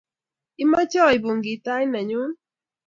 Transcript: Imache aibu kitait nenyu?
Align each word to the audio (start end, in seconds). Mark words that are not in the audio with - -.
Imache 0.63 0.99
aibu 1.05 1.31
kitait 1.43 1.87
nenyu? 1.91 2.21